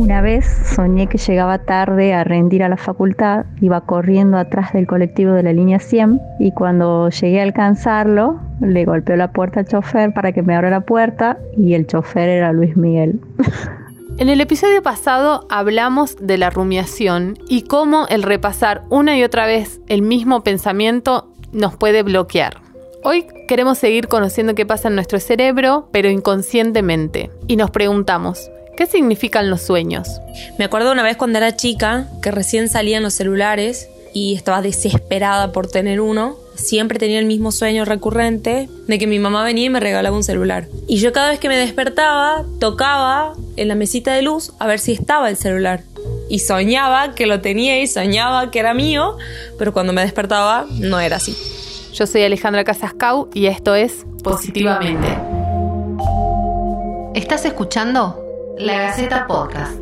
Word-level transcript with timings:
Una 0.00 0.22
vez 0.22 0.46
soñé 0.74 1.08
que 1.08 1.18
llegaba 1.18 1.58
tarde 1.58 2.14
a 2.14 2.24
rendir 2.24 2.62
a 2.62 2.70
la 2.70 2.78
facultad, 2.78 3.44
iba 3.60 3.82
corriendo 3.82 4.38
atrás 4.38 4.72
del 4.72 4.86
colectivo 4.86 5.34
de 5.34 5.42
la 5.42 5.52
línea 5.52 5.78
100 5.78 6.18
y 6.38 6.52
cuando 6.52 7.10
llegué 7.10 7.40
a 7.40 7.42
alcanzarlo 7.42 8.40
le 8.62 8.86
golpeó 8.86 9.14
la 9.16 9.30
puerta 9.30 9.60
al 9.60 9.68
chofer 9.68 10.14
para 10.14 10.32
que 10.32 10.40
me 10.40 10.56
abra 10.56 10.70
la 10.70 10.80
puerta 10.80 11.36
y 11.54 11.74
el 11.74 11.86
chofer 11.86 12.30
era 12.30 12.50
Luis 12.54 12.78
Miguel. 12.78 13.20
En 14.16 14.30
el 14.30 14.40
episodio 14.40 14.82
pasado 14.82 15.46
hablamos 15.50 16.16
de 16.18 16.38
la 16.38 16.48
rumiación 16.48 17.36
y 17.46 17.64
cómo 17.64 18.06
el 18.08 18.22
repasar 18.22 18.84
una 18.88 19.18
y 19.18 19.22
otra 19.22 19.44
vez 19.44 19.82
el 19.86 20.00
mismo 20.00 20.42
pensamiento 20.42 21.28
nos 21.52 21.76
puede 21.76 22.02
bloquear. 22.02 22.62
Hoy 23.04 23.26
queremos 23.48 23.76
seguir 23.76 24.08
conociendo 24.08 24.54
qué 24.54 24.64
pasa 24.64 24.88
en 24.88 24.94
nuestro 24.94 25.20
cerebro, 25.20 25.90
pero 25.92 26.08
inconscientemente. 26.08 27.30
Y 27.46 27.56
nos 27.56 27.70
preguntamos, 27.70 28.50
¿qué 28.76 28.86
significan 28.86 29.50
los 29.50 29.62
sueños? 29.62 30.20
Me 30.58 30.64
acuerdo 30.64 30.92
una 30.92 31.02
vez 31.02 31.16
cuando 31.16 31.38
era 31.38 31.56
chica, 31.56 32.06
que 32.22 32.30
recién 32.30 32.68
salían 32.68 33.02
los 33.02 33.14
celulares 33.14 33.88
y 34.12 34.34
estaba 34.34 34.62
desesperada 34.62 35.52
por 35.52 35.68
tener 35.68 36.00
uno. 36.00 36.36
Siempre 36.54 36.98
tenía 36.98 37.18
el 37.18 37.26
mismo 37.26 37.52
sueño 37.52 37.84
recurrente 37.84 38.68
de 38.86 38.98
que 38.98 39.06
mi 39.06 39.18
mamá 39.18 39.44
venía 39.44 39.66
y 39.66 39.70
me 39.70 39.80
regalaba 39.80 40.16
un 40.16 40.24
celular. 40.24 40.66
Y 40.88 40.96
yo 40.98 41.12
cada 41.12 41.30
vez 41.30 41.38
que 41.38 41.48
me 41.48 41.56
despertaba, 41.56 42.44
tocaba 42.58 43.34
en 43.56 43.68
la 43.68 43.74
mesita 43.74 44.12
de 44.12 44.22
luz 44.22 44.52
a 44.58 44.66
ver 44.66 44.78
si 44.78 44.92
estaba 44.92 45.30
el 45.30 45.36
celular. 45.36 45.82
Y 46.28 46.40
soñaba 46.40 47.14
que 47.14 47.26
lo 47.26 47.40
tenía 47.40 47.80
y 47.80 47.86
soñaba 47.86 48.50
que 48.50 48.58
era 48.58 48.74
mío, 48.74 49.16
pero 49.58 49.72
cuando 49.72 49.92
me 49.92 50.02
despertaba 50.02 50.66
no 50.70 51.00
era 51.00 51.16
así. 51.16 51.36
Yo 51.92 52.06
soy 52.06 52.22
Alejandra 52.22 52.64
Casascau 52.64 53.30
y 53.34 53.46
esto 53.46 53.74
es 53.74 54.04
Positivamente. 54.22 55.08
¿Estás 57.14 57.44
escuchando? 57.46 58.19
La 58.60 58.78
Gaceta 58.78 59.26
Podcast. 59.26 59.80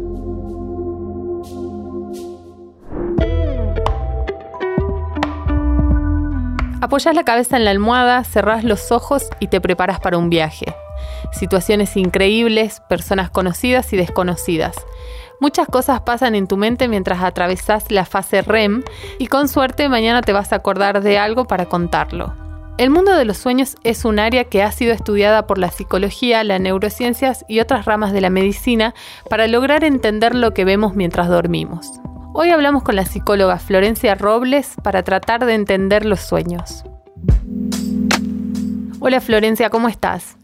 Apoyas 6.81 7.13
la 7.17 7.25
cabeza 7.25 7.57
en 7.57 7.65
la 7.65 7.73
almohada, 7.73 8.23
cerrás 8.23 8.63
los 8.63 8.93
ojos 8.93 9.31
y 9.41 9.49
te 9.49 9.61
preparas 9.61 9.99
para 9.99 10.17
un 10.17 10.31
viaje. 10.31 10.77
Situaciones 11.33 11.97
increíbles, 11.97 12.81
personas 12.89 13.31
conocidas 13.31 13.93
y 13.93 13.97
desconocidas. 13.97 14.77
Muchas 15.41 15.67
cosas 15.67 16.03
pasan 16.03 16.37
en 16.37 16.47
tu 16.47 16.57
mente 16.57 16.87
mientras 16.87 17.21
atravesas 17.25 17.91
la 17.91 18.05
fase 18.05 18.43
REM 18.43 18.85
y 19.19 19.27
con 19.27 19.49
suerte 19.49 19.89
mañana 19.89 20.23
te 20.23 20.33
vas 20.33 20.53
a 20.53 20.57
acordar 20.57 21.03
de 21.03 21.19
algo 21.19 21.47
para 21.47 21.67
contarlo. 21.67 22.48
El 22.79 22.91
mundo 22.91 23.13
de 23.17 23.25
los 23.25 23.39
sueños 23.39 23.75
es 23.83 24.05
un 24.05 24.21
área 24.21 24.45
que 24.45 24.63
ha 24.63 24.71
sido 24.71 24.93
estudiada 24.93 25.49
por 25.49 25.59
la 25.59 25.73
psicología, 25.73 26.45
las 26.45 26.61
neurociencias 26.61 27.45
y 27.49 27.59
otras 27.59 27.87
ramas 27.87 28.13
de 28.13 28.21
la 28.21 28.31
medicina 28.31 28.95
para 29.29 29.49
lograr 29.49 29.83
entender 29.83 30.37
lo 30.37 30.55
que 30.55 30.65
vemos 30.65 30.95
mientras 30.95 31.29
dormimos. 31.29 31.91
Hoy 32.35 32.51
hablamos 32.51 32.85
con 32.85 32.95
la 32.95 33.05
psicóloga 33.05 33.59
Florencia 33.59 34.15
Robles 34.15 34.75
para 34.85 35.03
tratar 35.03 35.45
de 35.45 35.55
entender 35.55 36.05
los 36.05 36.21
sueños. 36.21 36.85
Hola 39.01 39.21
Florencia, 39.21 39.71
¿cómo 39.71 39.89
estás? 39.89 40.37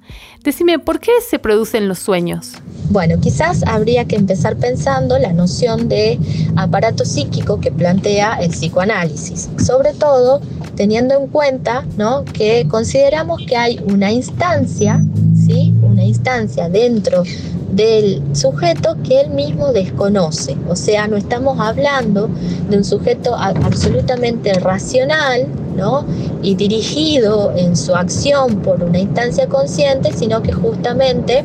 Decime, 0.42 0.80
¿por 0.80 0.98
qué 0.98 1.12
se 1.24 1.38
producen 1.38 1.86
los 1.86 2.00
sueños? 2.00 2.54
Bueno, 2.90 3.20
quizás 3.20 3.62
habría 3.64 4.06
que 4.06 4.16
empezar 4.16 4.56
pensando 4.56 5.18
la 5.20 5.32
noción 5.32 5.88
de 5.88 6.18
aparato 6.56 7.04
psíquico 7.04 7.60
que 7.60 7.70
plantea 7.70 8.38
el 8.40 8.50
psicoanálisis, 8.50 9.50
sobre 9.64 9.92
todo 9.94 10.40
teniendo 10.76 11.14
en 11.14 11.26
cuenta 11.28 11.84
¿no? 11.96 12.24
que 12.24 12.66
consideramos 12.68 13.42
que 13.46 13.56
hay 13.56 13.80
una 13.90 14.12
instancia, 14.12 15.04
¿sí? 15.34 15.74
una 15.82 16.04
instancia 16.04 16.68
dentro 16.68 17.22
del 17.70 18.22
sujeto 18.34 18.96
que 19.02 19.20
él 19.20 19.30
mismo 19.30 19.72
desconoce. 19.72 20.56
O 20.68 20.76
sea, 20.76 21.08
no 21.08 21.16
estamos 21.16 21.58
hablando 21.58 22.28
de 22.68 22.76
un 22.76 22.84
sujeto 22.84 23.34
absolutamente 23.34 24.54
racional, 24.54 25.46
¿no? 25.76 26.04
y 26.42 26.54
dirigido 26.54 27.52
en 27.56 27.76
su 27.76 27.94
acción 27.94 28.60
por 28.60 28.82
una 28.82 28.98
instancia 28.98 29.48
consciente, 29.48 30.12
sino 30.12 30.42
que 30.42 30.52
justamente 30.52 31.44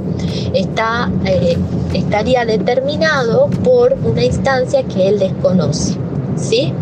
está, 0.54 1.12
eh, 1.26 1.58
estaría 1.94 2.46
determinado 2.46 3.48
por 3.64 3.94
una 4.04 4.24
instancia 4.24 4.84
que 4.84 5.08
él 5.08 5.20
desconoce. 5.20 5.96
¿sí? 6.36 6.74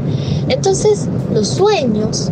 Entonces, 0.49 1.07
los 1.33 1.47
sueños 1.47 2.31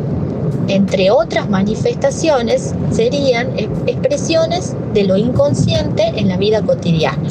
entre 0.67 1.11
otras 1.11 1.49
manifestaciones, 1.49 2.73
serían 2.91 3.57
expresiones 3.57 4.73
de 4.93 5.03
lo 5.03 5.17
inconsciente 5.17 6.13
en 6.15 6.27
la 6.27 6.37
vida 6.37 6.61
cotidiana. 6.61 7.29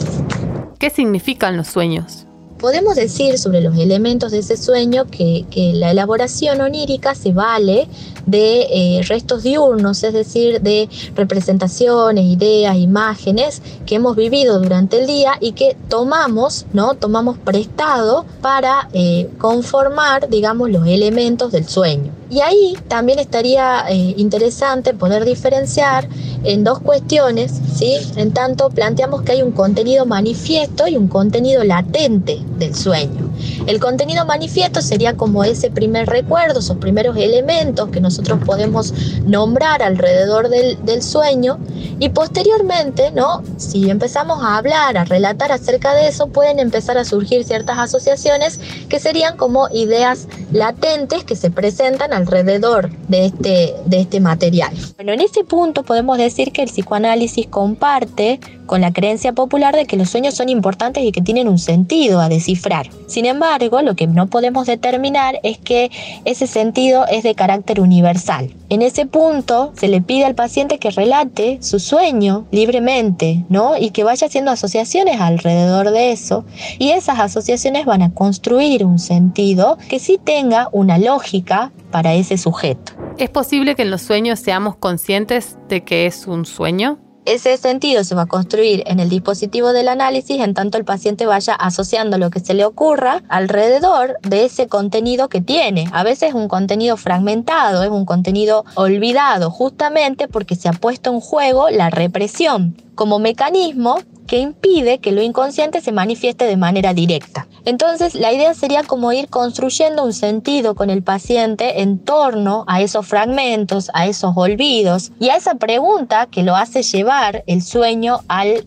¿Qué 0.78 0.90
significan 0.90 1.56
los 1.56 1.68
sueños? 1.68 2.26
Podemos 2.58 2.94
decir 2.94 3.38
sobre 3.38 3.60
los 3.60 3.76
elementos 3.76 4.32
de 4.32 4.38
ese 4.38 4.56
sueño 4.56 5.06
que, 5.10 5.44
la 5.74 5.90
elaboración 5.90 6.60
onírica 6.60 7.14
se 7.14 7.32
vale 7.32 7.88
de 8.26 8.66
eh, 8.70 9.02
restos 9.06 9.42
diurnos, 9.42 10.02
es 10.02 10.12
decir, 10.12 10.60
de 10.60 10.88
representaciones, 11.14 12.24
ideas, 12.24 12.76
imágenes 12.76 13.62
que 13.86 13.96
hemos 13.96 14.16
vivido 14.16 14.58
durante 14.60 15.00
el 15.00 15.06
día 15.06 15.36
y 15.40 15.52
que 15.52 15.76
tomamos, 15.88 16.66
¿no? 16.72 16.94
Tomamos 16.94 17.38
prestado 17.38 18.24
para 18.40 18.88
eh, 18.92 19.28
conformar, 19.38 20.28
digamos, 20.28 20.70
los 20.70 20.86
elementos 20.86 21.52
del 21.52 21.68
sueño. 21.68 22.12
Y 22.30 22.40
ahí 22.40 22.76
también 22.88 23.18
estaría 23.18 23.84
eh, 23.88 24.14
interesante 24.16 24.94
poder 24.94 25.24
diferenciar 25.24 26.08
en 26.42 26.64
dos 26.64 26.80
cuestiones, 26.80 27.52
¿sí? 27.74 27.96
En 28.16 28.32
tanto 28.32 28.70
planteamos 28.70 29.22
que 29.22 29.32
hay 29.32 29.42
un 29.42 29.52
contenido 29.52 30.06
manifiesto 30.06 30.88
y 30.88 30.96
un 30.96 31.08
contenido 31.08 31.62
latente 31.64 32.40
del 32.58 32.74
sueño. 32.74 33.30
El 33.66 33.80
contenido 33.80 34.26
manifiesto 34.26 34.82
sería 34.82 35.16
como 35.16 35.42
ese 35.42 35.70
primer 35.70 36.06
recuerdo, 36.06 36.60
esos 36.60 36.76
primeros 36.76 37.16
elementos 37.16 37.88
que 37.88 38.00
nosotros 38.00 38.38
podemos 38.44 38.92
nombrar 39.26 39.82
alrededor 39.82 40.50
del, 40.50 40.84
del 40.84 41.02
sueño 41.02 41.58
y 41.98 42.10
posteriormente, 42.10 43.10
¿no? 43.10 43.42
Si 43.56 43.88
empezamos 43.88 44.42
a 44.42 44.58
hablar, 44.58 44.98
a 44.98 45.04
relatar 45.04 45.50
acerca 45.50 45.94
de 45.94 46.08
eso, 46.08 46.26
pueden 46.26 46.58
empezar 46.58 46.98
a 46.98 47.04
surgir 47.04 47.44
ciertas 47.44 47.78
asociaciones 47.78 48.60
que 48.88 49.00
serían 49.00 49.38
como 49.38 49.68
ideas 49.70 50.28
latentes 50.52 51.24
que 51.24 51.34
se 51.34 51.50
presentan 51.50 52.12
alrededor 52.12 52.90
de 53.08 53.26
este, 53.26 53.74
de 53.86 54.00
este 54.00 54.20
material. 54.20 54.74
Bueno, 54.96 55.12
en 55.12 55.20
ese 55.20 55.42
punto 55.44 55.84
podemos 55.84 56.18
decir 56.18 56.52
que 56.52 56.62
el 56.62 56.68
psicoanálisis 56.68 57.46
comparte 57.46 58.40
con 58.66 58.80
la 58.80 58.92
creencia 58.92 59.32
popular 59.32 59.74
de 59.74 59.86
que 59.86 59.96
los 59.96 60.10
sueños 60.10 60.34
son 60.34 60.48
importantes 60.48 61.04
y 61.04 61.12
que 61.12 61.20
tienen 61.20 61.48
un 61.48 61.58
sentido 61.58 62.20
a 62.20 62.28
descifrar. 62.28 62.88
Sin 63.06 63.26
embargo, 63.26 63.53
lo 63.58 63.94
que 63.94 64.06
no 64.06 64.26
podemos 64.26 64.66
determinar 64.66 65.38
es 65.42 65.58
que 65.58 65.90
ese 66.24 66.46
sentido 66.46 67.06
es 67.06 67.22
de 67.22 67.34
carácter 67.34 67.80
universal. 67.80 68.52
En 68.68 68.82
ese 68.82 69.06
punto 69.06 69.72
se 69.76 69.88
le 69.88 70.00
pide 70.00 70.24
al 70.24 70.34
paciente 70.34 70.78
que 70.78 70.90
relate 70.90 71.58
su 71.60 71.78
sueño 71.78 72.46
libremente, 72.50 73.44
¿no? 73.48 73.76
Y 73.78 73.90
que 73.90 74.04
vaya 74.04 74.26
haciendo 74.26 74.50
asociaciones 74.50 75.20
alrededor 75.20 75.90
de 75.90 76.12
eso 76.12 76.44
y 76.78 76.90
esas 76.90 77.20
asociaciones 77.20 77.86
van 77.86 78.02
a 78.02 78.12
construir 78.12 78.84
un 78.84 78.98
sentido 78.98 79.78
que 79.88 79.98
sí 79.98 80.18
tenga 80.22 80.68
una 80.72 80.98
lógica 80.98 81.70
para 81.90 82.14
ese 82.14 82.36
sujeto. 82.36 82.92
¿Es 83.18 83.30
posible 83.30 83.76
que 83.76 83.82
en 83.82 83.90
los 83.90 84.02
sueños 84.02 84.40
seamos 84.40 84.76
conscientes 84.76 85.56
de 85.68 85.82
que 85.82 86.06
es 86.06 86.26
un 86.26 86.44
sueño? 86.44 86.98
Ese 87.26 87.56
sentido 87.56 88.04
se 88.04 88.14
va 88.14 88.22
a 88.22 88.26
construir 88.26 88.82
en 88.86 89.00
el 89.00 89.08
dispositivo 89.08 89.72
del 89.72 89.88
análisis 89.88 90.40
en 90.40 90.52
tanto 90.52 90.76
el 90.76 90.84
paciente 90.84 91.24
vaya 91.24 91.54
asociando 91.54 92.18
lo 92.18 92.28
que 92.28 92.40
se 92.40 92.52
le 92.52 92.66
ocurra 92.66 93.22
alrededor 93.28 94.18
de 94.20 94.44
ese 94.44 94.68
contenido 94.68 95.30
que 95.30 95.40
tiene. 95.40 95.88
A 95.92 96.02
veces 96.02 96.30
es 96.30 96.34
un 96.34 96.48
contenido 96.48 96.98
fragmentado, 96.98 97.82
es 97.82 97.88
un 97.88 98.04
contenido 98.04 98.66
olvidado, 98.74 99.50
justamente 99.50 100.28
porque 100.28 100.54
se 100.54 100.68
ha 100.68 100.72
puesto 100.72 101.12
en 101.12 101.20
juego 101.20 101.70
la 101.70 101.88
represión 101.88 102.76
como 102.94 103.18
mecanismo 103.18 103.96
impide 104.38 104.98
que 104.98 105.12
lo 105.12 105.22
inconsciente 105.22 105.80
se 105.80 105.92
manifieste 105.92 106.46
de 106.46 106.56
manera 106.56 106.94
directa. 106.94 107.46
Entonces, 107.64 108.14
la 108.14 108.32
idea 108.32 108.52
sería 108.54 108.82
como 108.82 109.12
ir 109.12 109.28
construyendo 109.28 110.04
un 110.04 110.12
sentido 110.12 110.74
con 110.74 110.90
el 110.90 111.02
paciente 111.02 111.80
en 111.80 111.98
torno 111.98 112.64
a 112.66 112.82
esos 112.82 113.06
fragmentos, 113.06 113.90
a 113.94 114.06
esos 114.06 114.32
olvidos 114.36 115.12
y 115.18 115.30
a 115.30 115.36
esa 115.36 115.54
pregunta 115.54 116.26
que 116.26 116.42
lo 116.42 116.56
hace 116.56 116.82
llevar 116.82 117.42
el 117.46 117.62
sueño 117.62 118.20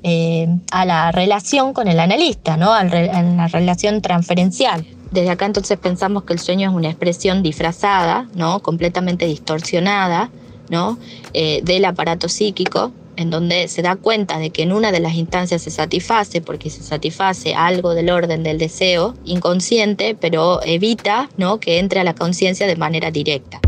eh, 0.03 0.47
a 0.71 0.85
la 0.85 1.11
relación 1.11 1.73
con 1.73 1.87
el 1.87 1.99
analista, 1.99 2.57
¿no? 2.57 2.73
a 2.73 2.83
la 2.83 3.47
relación 3.47 4.01
transferencial. 4.01 4.85
Desde 5.11 5.29
acá 5.29 5.45
entonces 5.45 5.77
pensamos 5.77 6.23
que 6.23 6.33
el 6.33 6.39
sueño 6.39 6.69
es 6.69 6.75
una 6.75 6.89
expresión 6.89 7.43
disfrazada, 7.43 8.27
¿no? 8.35 8.61
completamente 8.61 9.25
distorsionada 9.25 10.29
¿no? 10.69 10.97
Eh, 11.33 11.61
del 11.63 11.85
aparato 11.85 12.27
psíquico 12.27 12.91
en 13.17 13.29
donde 13.29 13.67
se 13.67 13.81
da 13.81 13.95
cuenta 13.95 14.39
de 14.39 14.51
que 14.51 14.63
en 14.63 14.71
una 14.71 14.91
de 14.91 14.99
las 14.99 15.15
instancias 15.15 15.61
se 15.61 15.71
satisface, 15.71 16.41
porque 16.41 16.69
se 16.69 16.83
satisface 16.83 17.53
algo 17.53 17.93
del 17.93 18.09
orden 18.09 18.43
del 18.43 18.57
deseo 18.57 19.15
inconsciente, 19.25 20.15
pero 20.19 20.63
evita 20.63 21.29
¿no? 21.37 21.59
que 21.59 21.79
entre 21.79 21.99
a 21.99 22.03
la 22.03 22.15
conciencia 22.15 22.67
de 22.67 22.75
manera 22.75 23.11
directa. 23.11 23.59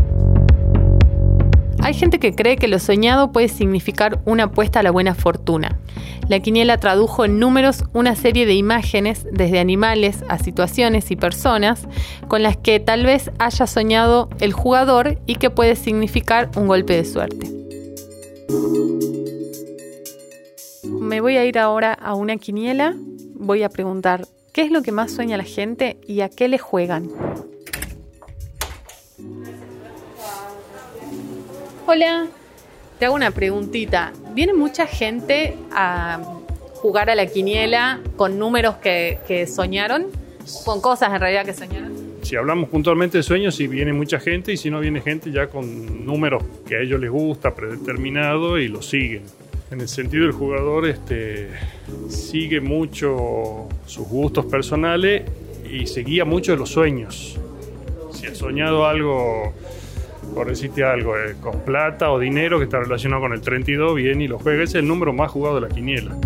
Hay 1.82 1.94
gente 1.94 2.18
que 2.18 2.34
cree 2.34 2.56
que 2.56 2.68
lo 2.68 2.78
soñado 2.78 3.32
puede 3.32 3.48
significar 3.48 4.20
una 4.24 4.44
apuesta 4.44 4.80
a 4.80 4.82
la 4.82 4.90
buena 4.90 5.14
fortuna. 5.14 5.78
La 6.28 6.40
quiniela 6.40 6.78
tradujo 6.78 7.24
en 7.24 7.38
números 7.38 7.84
una 7.92 8.14
serie 8.14 8.46
de 8.46 8.54
imágenes, 8.54 9.26
desde 9.32 9.58
animales 9.58 10.22
a 10.28 10.38
situaciones 10.38 11.10
y 11.10 11.16
personas, 11.16 11.88
con 12.28 12.42
las 12.42 12.56
que 12.56 12.78
tal 12.80 13.04
vez 13.04 13.30
haya 13.38 13.66
soñado 13.66 14.28
el 14.40 14.52
jugador 14.52 15.18
y 15.26 15.36
que 15.36 15.50
puede 15.50 15.74
significar 15.74 16.50
un 16.54 16.68
golpe 16.68 16.94
de 16.94 17.04
suerte. 17.04 17.50
Me 21.10 21.20
voy 21.20 21.36
a 21.36 21.44
ir 21.44 21.58
ahora 21.58 21.92
a 21.92 22.14
una 22.14 22.36
quiniela. 22.36 22.94
Voy 23.34 23.64
a 23.64 23.68
preguntar, 23.68 24.28
¿qué 24.52 24.62
es 24.62 24.70
lo 24.70 24.82
que 24.82 24.92
más 24.92 25.10
sueña 25.10 25.36
la 25.36 25.42
gente 25.42 25.96
y 26.06 26.20
a 26.20 26.28
qué 26.28 26.46
le 26.46 26.56
juegan? 26.56 27.08
Hola, 31.84 32.28
te 33.00 33.06
hago 33.06 33.16
una 33.16 33.32
preguntita. 33.32 34.12
¿Viene 34.34 34.54
mucha 34.54 34.86
gente 34.86 35.56
a 35.72 36.20
jugar 36.74 37.10
a 37.10 37.16
la 37.16 37.26
quiniela 37.26 37.98
con 38.14 38.38
números 38.38 38.76
que, 38.76 39.48
soñaron? 39.52 40.06
¿Con 40.64 40.80
cosas 40.80 41.12
en 41.12 41.18
realidad 41.18 41.44
que 41.44 41.54
soñaron? 41.54 41.92
Si 42.22 42.36
hablamos 42.36 42.68
puntualmente 42.68 43.18
de 43.18 43.24
sueños, 43.24 43.56
si 43.56 43.66
viene 43.66 43.92
mucha 43.92 44.20
gente 44.20 44.52
y 44.52 44.56
si 44.56 44.70
no 44.70 44.78
viene 44.78 45.00
gente 45.00 45.32
ya 45.32 45.48
con 45.48 46.06
números 46.06 46.44
que 46.68 46.76
a 46.76 46.80
ellos 46.82 47.00
les 47.00 47.10
gusta, 47.10 47.52
predeterminado 47.52 48.58
y 48.58 48.68
lo 48.68 48.80
siguen. 48.80 49.24
En 49.70 49.80
el 49.80 49.88
sentido 49.88 50.24
del 50.24 50.32
jugador, 50.32 50.86
este, 50.86 51.48
sigue 52.08 52.60
mucho 52.60 53.68
sus 53.86 54.08
gustos 54.08 54.46
personales 54.46 55.22
y 55.70 55.86
se 55.86 56.02
guía 56.02 56.24
mucho 56.24 56.52
de 56.52 56.58
los 56.58 56.70
sueños. 56.70 57.38
Si 58.12 58.26
ha 58.26 58.34
soñado 58.34 58.86
algo 58.86 59.54
por 60.34 60.46
decirte 60.46 60.84
algo, 60.84 61.16
eh, 61.16 61.34
con 61.40 61.60
plata 61.60 62.10
o 62.10 62.18
dinero 62.18 62.58
que 62.58 62.64
está 62.64 62.80
relacionado 62.80 63.22
con 63.22 63.32
el 63.32 63.40
32, 63.40 63.94
bien 63.94 64.20
y 64.20 64.28
lo 64.28 64.38
juega. 64.38 64.62
Es 64.62 64.74
el 64.74 64.86
número 64.86 65.12
más 65.12 65.30
jugado 65.30 65.56
de 65.56 65.62
la 65.62 65.68
quiniela. 65.68 66.16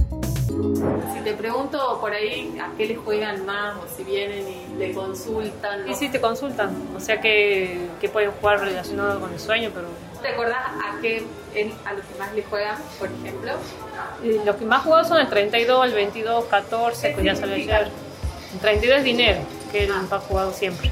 Si 1.14 1.20
te 1.22 1.34
pregunto 1.34 1.98
por 2.00 2.12
ahí 2.12 2.56
a 2.60 2.76
qué 2.76 2.86
le 2.86 2.96
juegan 2.96 3.44
más 3.46 3.76
o 3.76 3.86
si 3.96 4.04
vienen 4.04 4.44
y 4.48 4.78
le 4.78 4.92
consultan. 4.92 5.88
Y 5.88 5.94
sí, 5.94 6.08
te 6.08 6.20
consultan. 6.20 6.70
O 6.96 7.00
sea 7.00 7.20
que, 7.20 7.78
que 8.00 8.08
pueden 8.08 8.30
jugar 8.32 8.60
relacionado 8.60 9.20
con 9.20 9.32
el 9.32 9.40
sueño, 9.40 9.70
pero. 9.74 9.88
¿Te 10.22 10.28
acordás 10.28 10.58
a 10.58 11.00
qué 11.02 11.24
a 11.84 11.92
los 11.92 12.04
que 12.04 12.18
más 12.18 12.34
le 12.34 12.42
juegan, 12.42 12.76
por 12.98 13.08
ejemplo? 13.08 13.52
los 14.44 14.56
que 14.56 14.64
más 14.64 14.82
jugados 14.82 15.08
son 15.08 15.20
el 15.20 15.28
32, 15.28 15.86
el 15.86 15.92
22, 15.92 16.44
14, 16.46 17.14
que 17.14 17.24
ya 17.24 17.36
salió 17.36 17.54
ayer. 17.54 17.88
El 18.54 18.60
32 18.60 18.98
es 18.98 19.04
dinero, 19.04 19.38
que 19.70 19.84
es 19.84 19.90
el 19.90 19.94
más 19.94 20.22
jugado 20.24 20.52
siempre. 20.52 20.90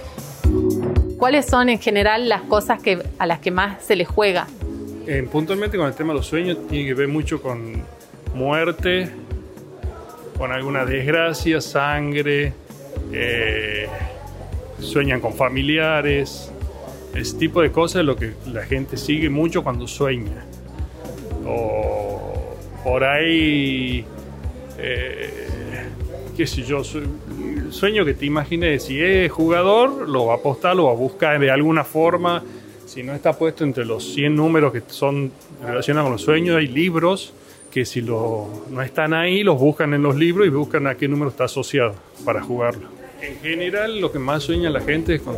¿Cuáles 1.18 1.46
son 1.46 1.68
en 1.68 1.78
general 1.78 2.28
las 2.28 2.42
cosas 2.42 2.82
que, 2.82 3.02
a 3.18 3.26
las 3.26 3.38
que 3.40 3.50
más 3.50 3.82
se 3.84 3.96
les 3.96 4.08
juega? 4.08 4.46
Eh, 5.06 5.26
puntualmente 5.30 5.76
con 5.76 5.86
el 5.86 5.94
tema 5.94 6.12
de 6.12 6.18
los 6.18 6.26
sueños 6.26 6.58
tiene 6.68 6.86
que 6.86 6.94
ver 6.94 7.08
mucho 7.08 7.40
con 7.42 7.82
muerte, 8.34 9.10
con 10.36 10.52
alguna 10.52 10.84
desgracia, 10.84 11.60
sangre, 11.60 12.52
eh, 13.12 13.86
sueñan 14.78 15.20
con 15.20 15.34
familiares, 15.34 16.52
ese 17.14 17.36
tipo 17.36 17.60
de 17.60 17.70
cosas 17.70 18.00
es 18.00 18.06
lo 18.06 18.16
que 18.16 18.32
la 18.46 18.64
gente 18.64 18.96
sigue 18.96 19.28
mucho 19.28 19.62
cuando 19.62 19.86
sueña. 19.86 20.44
O 21.46 22.56
por 22.82 23.04
ahí, 23.04 24.04
eh, 24.78 25.88
qué 26.36 26.46
sé 26.46 26.62
yo, 26.62 26.82
sueño 27.70 28.04
que 28.04 28.14
te 28.14 28.24
imagines, 28.24 28.84
si 28.84 29.00
es 29.00 29.30
jugador, 29.30 30.08
lo 30.08 30.26
va 30.26 30.34
a 30.34 30.36
apostar, 30.36 30.74
lo 30.74 30.86
va 30.86 30.92
a 30.92 30.96
buscar 30.96 31.38
de 31.38 31.50
alguna 31.50 31.84
forma. 31.84 32.42
Si 32.86 33.02
no 33.02 33.14
está 33.14 33.34
puesto 33.34 33.64
entre 33.64 33.84
los 33.84 34.12
100 34.14 34.34
números 34.34 34.72
que 34.72 34.82
son 34.86 35.32
relacionados 35.62 36.06
con 36.06 36.12
los 36.12 36.22
sueños, 36.22 36.56
hay 36.56 36.66
libros 36.66 37.34
que 37.72 37.86
si 37.86 38.02
lo, 38.02 38.66
no 38.70 38.82
están 38.82 39.14
ahí, 39.14 39.42
los 39.42 39.58
buscan 39.58 39.94
en 39.94 40.02
los 40.02 40.14
libros 40.14 40.46
y 40.46 40.50
buscan 40.50 40.86
a 40.86 40.94
qué 40.94 41.08
número 41.08 41.30
está 41.30 41.44
asociado 41.44 41.94
para 42.22 42.42
jugarlo. 42.42 42.88
En 43.22 43.38
general, 43.40 43.98
lo 43.98 44.12
que 44.12 44.18
más 44.18 44.42
sueña 44.42 44.68
la 44.68 44.80
gente 44.80 45.14
es 45.14 45.22
con, 45.22 45.36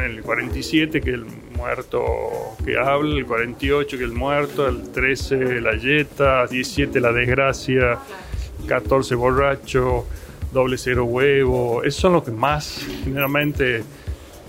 el 0.00 0.22
47, 0.22 1.00
que 1.02 1.10
es 1.10 1.14
el 1.16 1.26
muerto 1.56 2.02
que 2.64 2.78
habla, 2.78 3.16
el 3.16 3.26
48, 3.26 3.98
que 3.98 4.04
es 4.04 4.10
el 4.10 4.16
muerto, 4.16 4.66
el 4.68 4.90
13, 4.90 5.60
la 5.60 5.76
yeta, 5.76 6.46
17, 6.46 6.98
la 6.98 7.12
desgracia, 7.12 7.98
14, 8.66 9.14
borracho, 9.16 10.06
doble 10.52 10.78
cero 10.78 11.04
huevo, 11.04 11.82
esos 11.82 12.00
son 12.00 12.14
los 12.14 12.24
que 12.24 12.30
más 12.30 12.86
generalmente 13.04 13.82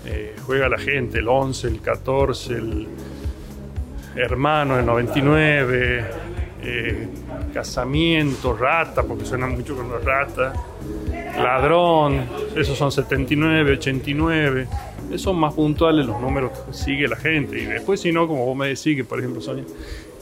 eh, 0.06 0.34
juega 0.46 0.68
la 0.68 0.78
gente, 0.78 1.18
el 1.18 1.28
11, 1.28 1.68
el 1.68 1.80
14, 1.80 2.54
el 2.54 2.86
hermano, 4.16 4.78
el 4.78 4.86
99, 4.86 6.31
eh, 6.62 7.08
casamiento, 7.52 8.54
rata, 8.54 9.02
porque 9.02 9.24
suena 9.24 9.46
mucho 9.46 9.76
con 9.76 9.88
los 9.88 10.04
rata, 10.04 10.52
ladrón, 11.36 12.24
esos 12.56 12.78
son 12.78 12.92
79, 12.92 13.72
89, 13.72 14.66
esos 15.08 15.22
son 15.22 15.36
más 15.36 15.54
puntuales 15.54 16.06
los 16.06 16.20
números 16.20 16.52
que 16.52 16.72
sigue 16.72 17.08
la 17.08 17.16
gente. 17.16 17.58
Y 17.58 17.64
después, 17.64 18.00
si 18.00 18.12
no, 18.12 18.28
como 18.28 18.46
vos 18.46 18.56
me 18.56 18.68
decís, 18.68 18.96
que 18.96 19.04
por 19.04 19.18
ejemplo, 19.18 19.40
Sonia, 19.40 19.64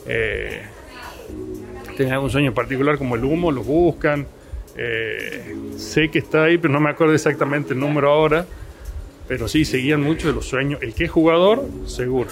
eh, 0.07 0.63
tenés 1.97 2.13
algún 2.13 2.31
sueño 2.31 2.49
en 2.49 2.55
particular 2.55 2.97
como 2.99 3.17
el 3.17 3.25
humo, 3.25 3.53
lo 3.53 3.63
buscan. 3.63 4.27
Eh, 4.77 5.55
sé 5.77 6.09
que 6.11 6.21
está 6.21 6.45
ahí, 6.45 6.57
pero 6.57 6.73
no 6.73 6.81
me 6.81 6.91
acuerdo 6.91 7.15
exactamente 7.15 7.75
el 7.75 7.81
número 7.81 8.11
ahora. 8.11 8.47
Pero 9.29 9.47
sí, 9.47 9.65
seguían 9.65 10.03
mucho 10.03 10.29
de 10.29 10.35
los 10.35 10.47
sueños. 10.47 10.83
El 10.83 10.95
que 10.95 11.05
es 11.05 11.11
jugador, 11.11 11.65
seguro. 11.87 12.31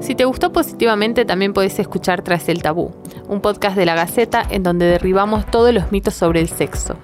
Si 0.00 0.14
te 0.14 0.24
gustó 0.24 0.52
positivamente, 0.52 1.24
también 1.24 1.52
podés 1.52 1.78
escuchar 1.78 2.22
Tras 2.22 2.48
el 2.48 2.62
Tabú, 2.62 2.92
un 3.28 3.40
podcast 3.40 3.76
de 3.76 3.86
la 3.86 3.94
Gaceta 3.94 4.42
en 4.48 4.62
donde 4.62 4.86
derribamos 4.86 5.46
todos 5.46 5.72
los 5.72 5.92
mitos 5.92 6.14
sobre 6.14 6.40
el 6.40 6.48
sexo. 6.48 6.96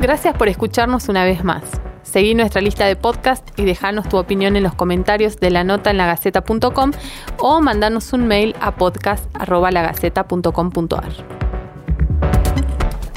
Gracias 0.00 0.36
por 0.36 0.48
escucharnos 0.48 1.08
una 1.08 1.24
vez 1.24 1.42
más. 1.44 1.62
Seguí 2.02 2.34
nuestra 2.34 2.60
lista 2.62 2.86
de 2.86 2.96
podcast 2.96 3.46
y 3.58 3.64
dejanos 3.64 4.08
tu 4.08 4.16
opinión 4.16 4.56
en 4.56 4.62
los 4.62 4.74
comentarios 4.74 5.38
de 5.40 5.50
la 5.50 5.62
nota 5.62 5.90
en 5.90 5.98
lagaceta.com 5.98 6.92
o 7.38 7.60
mandanos 7.60 8.14
un 8.14 8.26
mail 8.26 8.56
a 8.60 8.76
podcast.lagaceta.com.ar. 8.76 11.12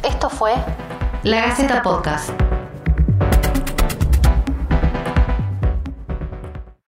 Esto 0.04 0.30
fue 0.30 0.52
La 1.24 1.42
Gaceta 1.42 1.82
Podcast. 1.82 2.51